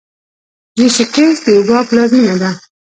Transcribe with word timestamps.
ریشیکیش 0.79 1.35
د 1.43 1.45
یوګا 1.55 1.79
پلازمینه 1.87 2.35
ده. 2.41 2.51